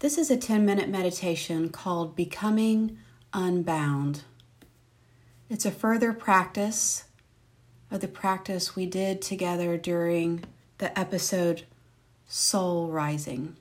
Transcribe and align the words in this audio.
This 0.00 0.16
is 0.16 0.30
a 0.30 0.36
10 0.38 0.64
minute 0.64 0.88
meditation 0.88 1.68
called 1.68 2.16
Becoming 2.16 2.96
Unbound. 3.34 4.22
It's 5.50 5.66
a 5.66 5.70
further 5.70 6.14
practice 6.14 7.04
of 7.90 8.00
the 8.00 8.08
practice 8.08 8.74
we 8.74 8.86
did 8.86 9.20
together 9.20 9.76
during 9.76 10.44
the 10.78 10.98
episode 10.98 11.64
Soul 12.26 12.88
Rising. 12.88 13.56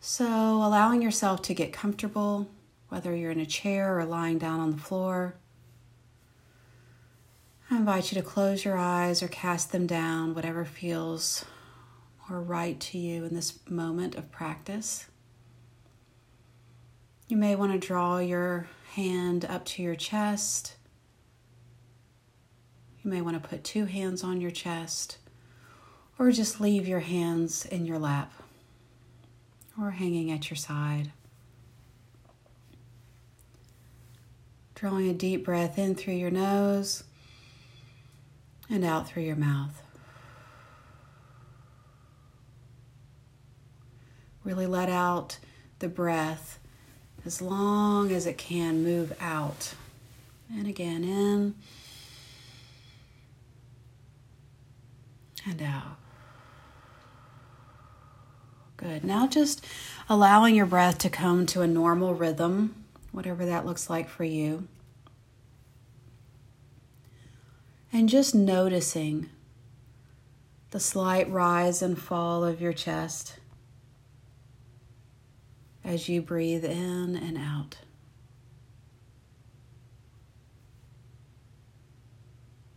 So, 0.00 0.26
allowing 0.26 1.00
yourself 1.00 1.40
to 1.42 1.54
get 1.54 1.72
comfortable, 1.72 2.46
whether 2.90 3.16
you're 3.16 3.30
in 3.30 3.40
a 3.40 3.46
chair 3.46 3.98
or 3.98 4.04
lying 4.04 4.36
down 4.36 4.60
on 4.60 4.72
the 4.72 4.82
floor. 4.82 5.36
I 7.70 7.78
invite 7.78 8.12
you 8.12 8.20
to 8.20 8.28
close 8.28 8.66
your 8.66 8.76
eyes 8.76 9.22
or 9.22 9.28
cast 9.28 9.72
them 9.72 9.86
down, 9.86 10.34
whatever 10.34 10.66
feels 10.66 11.46
or 12.30 12.40
right 12.40 12.78
to 12.80 12.98
you 12.98 13.24
in 13.24 13.34
this 13.34 13.58
moment 13.68 14.14
of 14.14 14.30
practice. 14.32 15.06
You 17.28 17.36
may 17.36 17.56
want 17.56 17.72
to 17.72 17.86
draw 17.86 18.18
your 18.18 18.68
hand 18.92 19.44
up 19.44 19.64
to 19.66 19.82
your 19.82 19.96
chest. 19.96 20.76
You 23.02 23.10
may 23.10 23.20
want 23.20 23.40
to 23.40 23.48
put 23.48 23.64
two 23.64 23.84
hands 23.84 24.24
on 24.24 24.40
your 24.40 24.50
chest, 24.50 25.18
or 26.18 26.30
just 26.30 26.60
leave 26.60 26.88
your 26.88 27.00
hands 27.00 27.64
in 27.64 27.86
your 27.86 27.98
lap 27.98 28.32
or 29.80 29.92
hanging 29.92 30.30
at 30.30 30.50
your 30.50 30.56
side. 30.56 31.12
Drawing 34.74 35.08
a 35.08 35.14
deep 35.14 35.44
breath 35.44 35.78
in 35.78 35.94
through 35.94 36.14
your 36.14 36.30
nose 36.30 37.04
and 38.68 38.84
out 38.84 39.08
through 39.08 39.22
your 39.22 39.36
mouth. 39.36 39.82
Really 44.46 44.66
let 44.66 44.88
out 44.88 45.40
the 45.80 45.88
breath 45.88 46.60
as 47.24 47.42
long 47.42 48.12
as 48.12 48.26
it 48.26 48.38
can 48.38 48.84
move 48.84 49.12
out. 49.20 49.74
And 50.48 50.68
again, 50.68 51.02
in 51.02 51.56
and 55.44 55.60
out. 55.60 55.96
Good. 58.76 59.02
Now 59.02 59.26
just 59.26 59.66
allowing 60.08 60.54
your 60.54 60.66
breath 60.66 60.98
to 60.98 61.10
come 61.10 61.44
to 61.46 61.62
a 61.62 61.66
normal 61.66 62.14
rhythm, 62.14 62.84
whatever 63.10 63.44
that 63.46 63.66
looks 63.66 63.90
like 63.90 64.08
for 64.08 64.22
you. 64.22 64.68
And 67.92 68.08
just 68.08 68.32
noticing 68.32 69.28
the 70.70 70.78
slight 70.78 71.28
rise 71.28 71.82
and 71.82 72.00
fall 72.00 72.44
of 72.44 72.60
your 72.60 72.72
chest 72.72 73.40
as 75.86 76.08
you 76.08 76.20
breathe 76.20 76.64
in 76.64 77.16
and 77.16 77.38
out. 77.38 77.78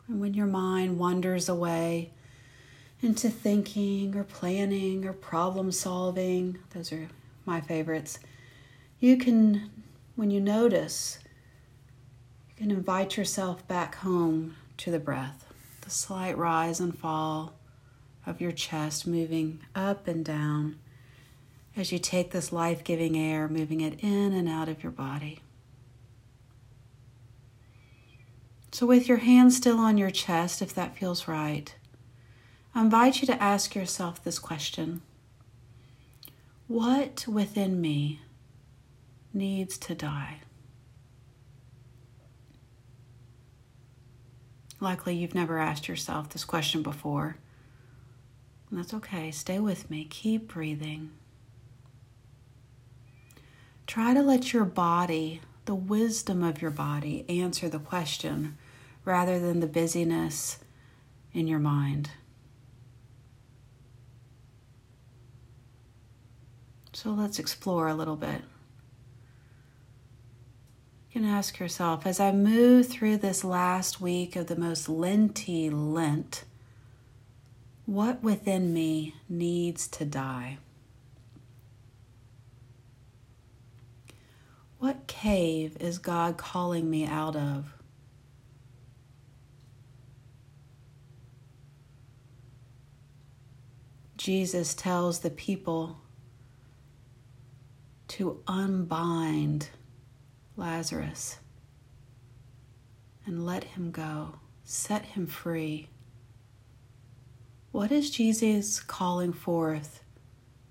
And 0.07 0.21
when 0.21 0.35
your 0.35 0.45
mind 0.45 0.99
wanders 0.99 1.49
away 1.49 2.11
into 3.01 3.29
thinking 3.29 4.15
or 4.15 4.23
planning 4.23 5.05
or 5.05 5.13
problem 5.13 5.71
solving, 5.71 6.59
those 6.69 6.91
are 6.93 7.09
my 7.45 7.59
favorites, 7.59 8.19
you 8.99 9.17
can, 9.17 9.71
when 10.15 10.29
you 10.29 10.39
notice, 10.39 11.17
you 12.49 12.55
can 12.57 12.71
invite 12.71 13.17
yourself 13.17 13.67
back 13.67 13.95
home 13.95 14.55
to 14.77 14.91
the 14.91 14.99
breath, 14.99 15.51
the 15.81 15.89
slight 15.89 16.37
rise 16.37 16.79
and 16.79 16.97
fall 16.97 17.53
of 18.25 18.39
your 18.39 18.51
chest 18.51 19.07
moving 19.07 19.61
up 19.73 20.07
and 20.07 20.23
down 20.23 20.75
as 21.79 21.91
you 21.91 21.99
take 21.99 22.31
this 22.31 22.51
life 22.51 22.83
giving 22.83 23.17
air, 23.17 23.47
moving 23.47 23.81
it 23.81 23.99
in 24.03 24.33
and 24.33 24.49
out 24.49 24.67
of 24.67 24.83
your 24.83 24.91
body. 24.91 25.41
So, 28.71 28.85
with 28.85 29.07
your 29.07 29.17
hand 29.17 29.53
still 29.53 29.79
on 29.79 29.97
your 29.97 30.11
chest, 30.11 30.61
if 30.61 30.73
that 30.75 30.95
feels 30.95 31.27
right, 31.27 31.73
I 32.75 32.81
invite 32.81 33.21
you 33.21 33.27
to 33.27 33.41
ask 33.41 33.73
yourself 33.73 34.23
this 34.23 34.39
question 34.39 35.01
What 36.67 37.25
within 37.27 37.81
me 37.81 38.21
needs 39.33 39.77
to 39.79 39.95
die? 39.95 40.41
Likely 44.79 45.15
you've 45.15 45.35
never 45.35 45.59
asked 45.59 45.87
yourself 45.87 46.29
this 46.29 46.45
question 46.45 46.83
before. 46.83 47.37
And 48.69 48.79
that's 48.79 48.93
okay. 48.93 49.31
Stay 49.31 49.59
with 49.59 49.89
me. 49.89 50.05
Keep 50.05 50.53
breathing. 50.53 51.11
Try 53.89 54.13
to 54.13 54.21
let 54.21 54.53
your 54.53 54.65
body, 54.65 55.41
the 55.65 55.73
wisdom 55.73 56.43
of 56.43 56.61
your 56.61 56.69
body, 56.69 57.25
answer 57.27 57.67
the 57.67 57.79
question 57.79 58.55
rather 59.03 59.39
than 59.39 59.61
the 59.61 59.65
busyness 59.65 60.59
in 61.33 61.47
your 61.47 61.57
mind. 61.57 62.11
So 66.93 67.09
let's 67.09 67.39
explore 67.39 67.87
a 67.87 67.95
little 67.95 68.15
bit. 68.15 68.43
You 71.09 71.21
can 71.21 71.25
ask 71.25 71.57
yourself 71.57 72.05
as 72.05 72.19
I 72.19 72.31
move 72.31 72.87
through 72.87 73.17
this 73.17 73.43
last 73.43 73.99
week 73.99 74.35
of 74.35 74.45
the 74.45 74.55
most 74.55 74.87
Lenty 74.87 75.71
Lent, 75.71 76.43
what 77.87 78.21
within 78.21 78.71
me 78.71 79.15
needs 79.27 79.87
to 79.87 80.05
die? 80.05 80.59
What 84.79 85.07
cave 85.07 85.75
is 85.81 85.97
God 85.97 86.37
calling 86.37 86.89
me 86.89 87.05
out 87.05 87.35
of? 87.35 87.73
Jesus 94.15 94.73
tells 94.73 95.19
the 95.19 95.29
people 95.29 95.99
to 98.07 98.41
unbind 98.47 99.69
Lazarus 100.55 101.39
and 103.25 103.45
let 103.45 103.65
him 103.65 103.91
go, 103.91 104.35
set 104.63 105.03
him 105.07 105.27
free. 105.27 105.89
What 107.73 107.91
is 107.91 108.09
Jesus 108.09 108.79
calling 108.79 109.33
forth 109.33 110.03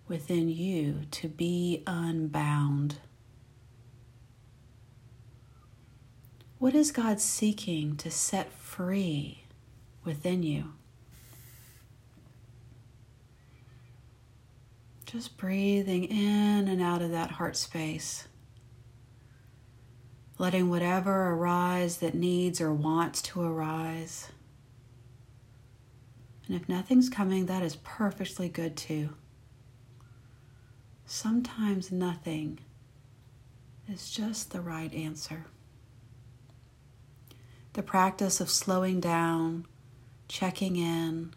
within 0.06 0.48
you 0.48 1.02
to 1.10 1.28
be 1.28 1.82
unbound? 1.86 2.96
What 6.58 6.74
is 6.74 6.90
God 6.90 7.20
seeking 7.20 7.96
to 7.98 8.10
set 8.10 8.52
free 8.52 9.44
within 10.04 10.42
you? 10.42 10.72
Just 15.06 15.36
breathing 15.36 16.02
in 16.04 16.66
and 16.66 16.82
out 16.82 17.00
of 17.00 17.12
that 17.12 17.30
heart 17.30 17.56
space. 17.56 18.26
Letting 20.36 20.68
whatever 20.68 21.30
arise 21.30 21.98
that 21.98 22.14
needs 22.14 22.60
or 22.60 22.74
wants 22.74 23.22
to 23.22 23.40
arise. 23.40 24.28
And 26.46 26.56
if 26.56 26.68
nothing's 26.68 27.08
coming, 27.08 27.46
that 27.46 27.62
is 27.62 27.76
perfectly 27.76 28.48
good 28.48 28.76
too. 28.76 29.10
Sometimes 31.06 31.92
nothing 31.92 32.58
is 33.88 34.10
just 34.10 34.50
the 34.50 34.60
right 34.60 34.92
answer 34.92 35.46
the 37.72 37.82
practice 37.82 38.40
of 38.40 38.50
slowing 38.50 39.00
down, 39.00 39.66
checking 40.28 40.76
in, 40.76 41.34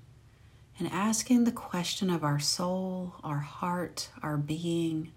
and 0.80 0.88
asking 0.92 1.44
the 1.44 1.52
question 1.52 2.10
of 2.10 2.24
our 2.24 2.40
soul, 2.40 3.16
our 3.24 3.40
heart, 3.40 4.10
our 4.24 4.38
being, 4.38 5.12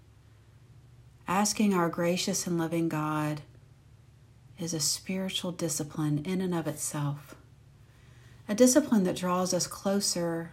asking 1.27 1.73
our 1.73 1.89
gracious 1.89 2.45
and 2.45 2.57
loving 2.57 2.87
God 2.87 3.41
is 4.59 4.73
a 4.73 4.79
spiritual 4.79 5.51
discipline 5.51 6.23
in 6.25 6.39
and 6.41 6.53
of 6.53 6.67
itself. 6.67 7.35
A 8.47 8.55
discipline 8.55 9.03
that 9.03 9.15
draws 9.15 9.53
us 9.53 9.65
closer 9.65 10.51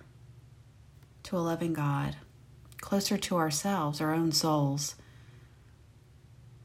to 1.25 1.37
a 1.37 1.41
loving 1.41 1.73
God, 1.73 2.17
closer 2.81 3.19
to 3.19 3.37
ourselves, 3.37 4.01
our 4.01 4.15
own 4.15 4.33
souls, 4.33 4.95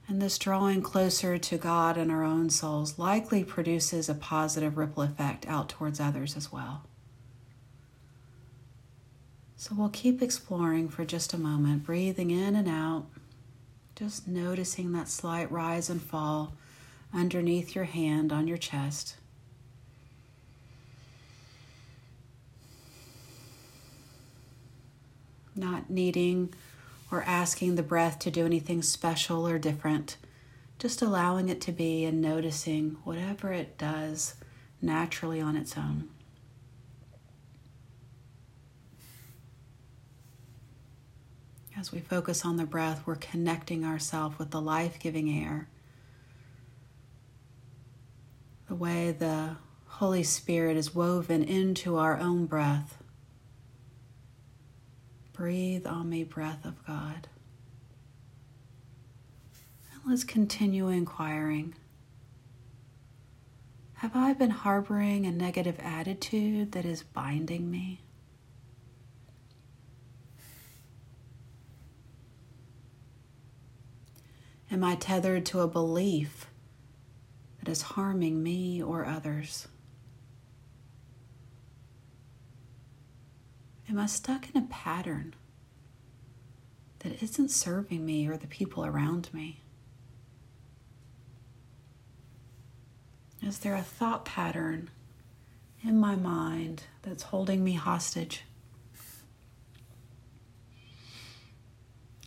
and 0.08 0.22
this 0.22 0.38
drawing 0.38 0.82
closer 0.82 1.38
to 1.38 1.58
God 1.58 1.98
and 1.98 2.10
our 2.10 2.24
own 2.24 2.50
souls 2.50 2.98
likely 2.98 3.44
produces 3.44 4.08
a 4.08 4.14
positive 4.14 4.78
ripple 4.78 5.04
effect 5.04 5.46
out 5.48 5.68
towards 5.68 6.00
others 6.00 6.38
as 6.38 6.52
well. 6.52 6.84
So 9.58 9.76
we'll 9.76 9.90
keep 9.90 10.22
exploring 10.22 10.88
for 10.88 11.04
just 11.04 11.34
a 11.34 11.38
moment, 11.38 11.84
breathing 11.84 12.32
in 12.32 12.56
and 12.56 12.70
out, 12.70 13.08
just 13.96 14.28
noticing 14.28 14.94
that 14.94 15.10
slight 15.10 15.52
rise 15.52 15.90
and 15.90 16.02
fall 16.02 16.54
underneath 17.14 17.76
your 17.76 17.86
hand 17.86 18.32
on 18.32 18.48
your 18.48 18.58
chest. 18.58 19.18
Not 25.56 25.90
needing 25.90 26.54
or 27.12 27.24
asking 27.24 27.76
the 27.76 27.84
breath 27.84 28.20
to 28.20 28.32
do 28.32 28.46
anything 28.46 28.82
special 28.82 29.48
or 29.48 29.58
different. 29.58 30.18
Just 30.80 31.02
allowing 31.02 31.50
it 31.50 31.62
to 31.62 31.72
be 31.72 32.06
and 32.06 32.22
noticing 32.22 32.98
whatever 33.04 33.52
it 33.52 33.78
does 33.78 34.36
naturally 34.82 35.42
on 35.42 35.56
its 35.56 35.78
own. 35.78 36.10
As 41.78 41.92
we 41.92 42.00
focus 42.00 42.44
on 42.44 42.58
the 42.58 42.66
breath, 42.66 43.04
we're 43.06 43.16
connecting 43.16 43.86
ourselves 43.86 44.40
with 44.40 44.50
the 44.50 44.62
life 44.62 45.00
giving 45.00 45.30
air. 45.30 45.70
The 48.68 48.76
way 48.76 49.12
the 49.12 49.58
Holy 49.86 50.24
Spirit 50.24 50.76
is 50.76 50.96
woven 50.96 51.44
into 51.44 51.96
our 51.98 52.18
own 52.18 52.48
breath. 52.48 53.02
Breathe 55.38 55.86
on 55.86 56.10
me, 56.10 56.24
breath 56.24 56.66
of 56.66 56.84
God. 56.88 57.28
And 59.94 60.02
let's 60.08 60.24
continue 60.24 60.88
inquiring. 60.88 61.76
Have 63.98 64.16
I 64.16 64.34
been 64.34 64.50
harboring 64.50 65.28
a 65.28 65.32
negative 65.32 65.80
attitude 65.80 66.72
that 66.72 66.86
is 66.86 67.04
binding 67.04 67.70
me? 67.70 68.02
Am 74.72 74.84
I 74.84 74.96
tethered 74.96 75.46
to 75.48 75.60
a 75.60 75.68
belief 75.68 76.48
that 77.60 77.70
is 77.70 77.84
harming 77.84 78.42
me 78.42 78.82
or 78.82 79.06
others? 79.06 79.68
Am 83.90 83.98
I 83.98 84.06
stuck 84.06 84.50
in 84.54 84.62
a 84.62 84.68
pattern 84.68 85.34
that 87.00 87.22
isn't 87.24 87.52
serving 87.52 88.06
me 88.06 88.28
or 88.28 88.38
the 88.38 88.48
people 88.48 88.86
around 88.86 89.30
me? 89.34 89.62
Is 93.42 93.60
there 93.60 93.76
a 93.76 93.82
thought 93.82 94.26
pattern 94.26 94.90
in 95.84 96.00
my 96.00 96.16
mind 96.16 96.84
that's 97.04 97.24
holding 97.24 97.64
me 97.64 97.74
hostage? 97.74 98.44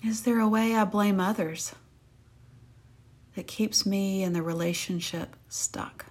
Is 0.03 0.23
there 0.23 0.41
a 0.41 0.49
way 0.49 0.75
I 0.75 0.85
blame 0.85 1.21
others? 1.21 1.75
that 3.35 3.47
keeps 3.47 3.87
me 3.87 4.23
in 4.23 4.33
the 4.33 4.43
relationship 4.43 5.37
stuck? 5.49 6.07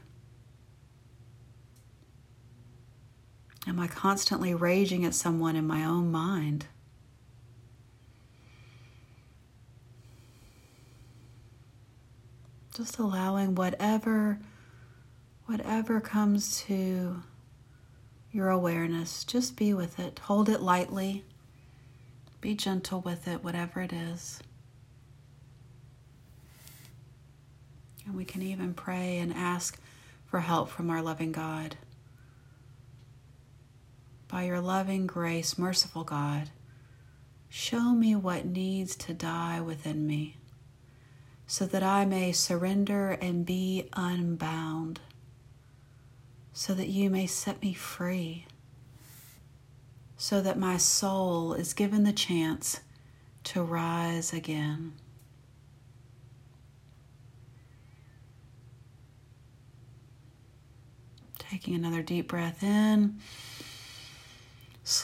Am 3.69 3.79
I 3.79 3.85
constantly 3.85 4.55
raging 4.55 5.05
at 5.05 5.13
someone 5.13 5.55
in 5.55 5.67
my 5.67 5.85
own 5.85 6.11
mind? 6.11 6.65
Just 12.75 12.97
allowing 12.97 13.53
whatever 13.53 14.39
whatever 15.45 16.01
comes 16.01 16.61
to 16.61 17.21
your 18.31 18.49
awareness, 18.49 19.23
just 19.23 19.55
be 19.55 19.73
with 19.73 19.99
it. 19.99 20.19
Hold 20.19 20.49
it 20.49 20.61
lightly. 20.61 21.23
Be 22.41 22.55
gentle 22.55 23.01
with 23.01 23.27
it, 23.27 23.43
whatever 23.43 23.81
it 23.81 23.93
is. 23.93 24.39
And 28.05 28.15
we 28.15 28.25
can 28.25 28.41
even 28.41 28.73
pray 28.73 29.19
and 29.19 29.31
ask 29.33 29.79
for 30.25 30.39
help 30.39 30.69
from 30.69 30.89
our 30.89 31.01
loving 31.01 31.31
God. 31.31 31.75
By 34.29 34.43
your 34.43 34.61
loving 34.61 35.07
grace, 35.07 35.57
merciful 35.57 36.03
God, 36.03 36.51
show 37.49 37.91
me 37.91 38.15
what 38.15 38.45
needs 38.45 38.95
to 38.97 39.13
die 39.13 39.59
within 39.59 40.05
me 40.05 40.37
so 41.49 41.65
that 41.65 41.81
I 41.81 42.05
may 42.05 42.31
surrender 42.31 43.09
and 43.09 43.43
be 43.43 43.89
unbound, 43.93 44.99
so 46.53 46.75
that 46.75 46.89
you 46.89 47.09
may 47.09 47.25
set 47.25 47.59
me 47.63 47.73
free, 47.73 48.45
so 50.15 50.41
that 50.41 50.59
my 50.59 50.77
soul 50.77 51.55
is 51.55 51.73
given 51.73 52.03
the 52.03 52.13
chance 52.13 52.81
to 53.45 53.63
rise 53.63 54.31
again. 54.31 54.93
Taking 61.39 61.73
another 61.73 62.03
deep 62.03 62.27
breath 62.27 62.61
in. 62.61 63.17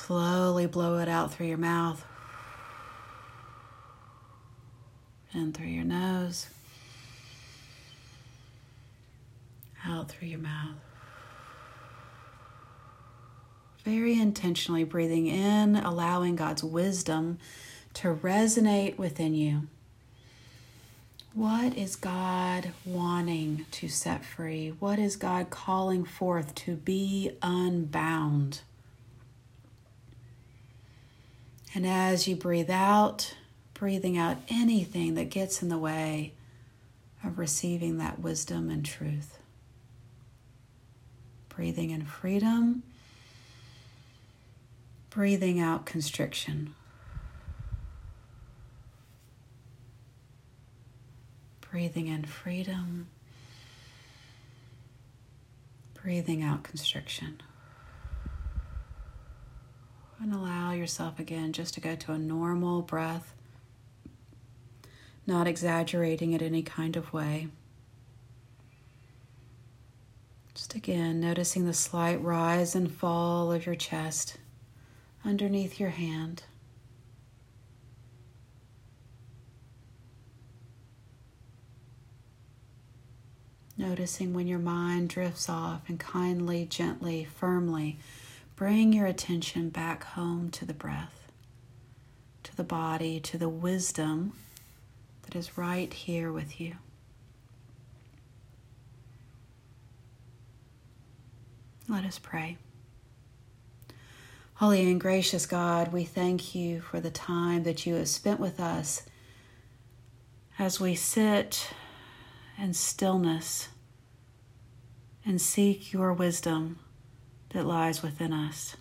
Slowly 0.05 0.67
blow 0.67 0.99
it 0.99 1.07
out 1.07 1.33
through 1.33 1.47
your 1.47 1.57
mouth. 1.57 2.05
and 5.35 5.53
through 5.53 5.67
your 5.67 5.83
nose. 5.83 6.47
Out 9.85 10.09
through 10.09 10.29
your 10.29 10.39
mouth. 10.39 10.77
Very 13.83 14.19
intentionally 14.19 14.83
breathing 14.83 15.27
in, 15.27 15.75
allowing 15.75 16.35
God's 16.35 16.63
wisdom 16.63 17.37
to 17.95 18.15
resonate 18.15 18.97
within 18.97 19.35
you. 19.35 19.67
What 21.33 21.77
is 21.77 21.95
God 21.97 22.71
wanting 22.85 23.65
to 23.71 23.89
set 23.89 24.23
free? 24.23 24.69
What 24.79 24.97
is 24.97 25.17
God 25.17 25.49
calling 25.49 26.05
forth 26.05 26.55
to 26.55 26.75
be 26.77 27.31
unbound? 27.41 28.61
And 31.75 31.85
as 31.85 32.25
you 32.25 32.37
breathe 32.37 32.69
out, 32.69 33.35
breathing 33.73 34.17
out 34.17 34.37
anything 34.47 35.15
that 35.15 35.29
gets 35.29 35.61
in 35.61 35.67
the 35.67 35.77
way 35.77 36.33
of 37.21 37.37
receiving 37.37 37.97
that 37.97 38.19
wisdom 38.19 38.69
and 38.69 38.85
truth. 38.85 39.39
Breathing 41.49 41.89
in 41.89 42.05
freedom, 42.05 42.83
breathing 45.09 45.59
out 45.59 45.85
constriction. 45.85 46.73
Breathing 51.69 52.07
in 52.07 52.23
freedom, 52.23 53.07
breathing 55.93 56.41
out 56.41 56.63
constriction. 56.63 57.41
And 60.25 60.33
allow 60.33 60.71
yourself 60.71 61.19
again 61.19 61.53
just 61.53 61.75
to 61.75 61.79
go 61.79 61.95
to 61.95 62.13
a 62.13 62.17
normal 62.17 62.81
breath, 62.81 63.35
not 65.27 65.45
exaggerating 65.45 66.33
it 66.33 66.41
any 66.41 66.63
kind 66.63 66.95
of 66.95 67.13
way. 67.13 67.49
Just 70.55 70.73
again, 70.73 71.19
noticing 71.19 71.67
the 71.67 71.75
slight 71.75 72.19
rise 72.23 72.73
and 72.73 72.91
fall 72.91 73.51
of 73.51 73.67
your 73.67 73.75
chest 73.75 74.37
underneath 75.23 75.79
your 75.79 75.91
hand. 75.91 76.41
Noticing 83.77 84.33
when 84.33 84.47
your 84.47 84.57
mind 84.57 85.09
drifts 85.09 85.47
off 85.47 85.87
and 85.87 85.99
kindly, 85.99 86.65
gently, 86.65 87.25
firmly 87.25 87.99
bring 88.55 88.93
your 88.93 89.05
attention 89.05 89.69
back 89.69 90.03
home 90.03 90.49
to 90.49 90.65
the 90.65 90.73
breath, 90.73 91.31
to 92.43 92.55
the 92.55 92.63
body, 92.63 93.19
to 93.19 93.37
the 93.37 93.49
wisdom 93.49 94.33
that 95.23 95.35
is 95.35 95.57
right 95.57 95.93
here 95.93 96.31
with 96.31 96.61
you. 96.61 96.75
Let 101.87 102.05
us 102.05 102.17
pray. 102.17 102.57
Holy 104.55 104.89
and 104.89 105.01
gracious 105.01 105.45
God, 105.45 105.91
we 105.91 106.05
thank 106.05 106.55
you 106.55 106.79
for 106.79 107.01
the 107.01 107.11
time 107.11 107.63
that 107.63 107.85
you 107.85 107.95
have 107.95 108.07
spent 108.07 108.39
with 108.39 108.59
us 108.59 109.03
as 110.57 110.79
we 110.79 110.95
sit 110.95 111.71
in 112.57 112.73
stillness 112.73 113.67
and 115.25 115.41
seek 115.41 115.91
your 115.91 116.13
wisdom 116.13 116.79
that 117.49 117.65
lies 117.65 118.01
within 118.01 118.33
us. 118.33 118.75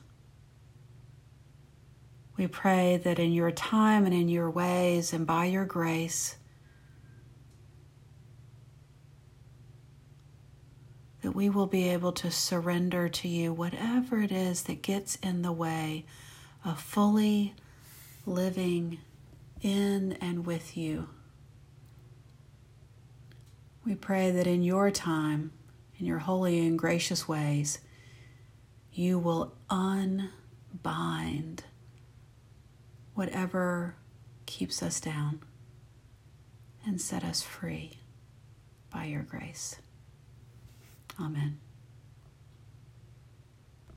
We 2.37 2.47
pray 2.49 2.97
that 2.97 3.19
in 3.19 3.33
your 3.33 3.53
time 3.53 4.05
and 4.05 4.15
in 4.15 4.29
your 4.29 4.51
ways 4.51 5.13
and 5.13 5.27
by 5.27 5.45
your 5.45 5.65
grace, 5.65 6.37
that 11.23 11.33
we 11.33 11.49
will 11.49 11.67
be 11.67 11.89
able 11.89 12.13
to 12.13 12.31
surrender 12.31 13.09
to 13.09 13.29
you 13.29 13.53
whatever 13.53 14.21
it 14.21 14.33
is 14.33 14.65
that 14.65 14.83
gets 14.83 15.17
in 15.17 15.43
the 15.43 15.53
way 15.53 16.05
of 16.65 16.81
fully 16.81 17.55
living 18.27 18.99
in 19.63 20.19
and 20.21 20.45
with 20.45 20.77
you. 20.77 21.09
We 23.85 23.95
pray 23.95 24.31
that 24.31 24.47
in 24.47 24.63
your 24.63 24.91
time, 24.91 25.53
in 25.99 26.07
your 26.07 26.19
holy 26.19 26.67
and 26.67 26.79
gracious 26.79 27.29
ways, 27.29 27.79
you 28.95 29.19
will 29.19 29.53
unbind 29.69 31.65
whatever 33.15 33.97
keeps 34.47 34.83
us 34.83 35.01
down 35.01 35.41
and 36.87 37.01
set 37.01 37.25
us 37.25 37.43
free 37.43 37.99
by 38.91 39.05
your 39.07 39.23
grace. 39.23 39.77
Amen. 41.21 41.59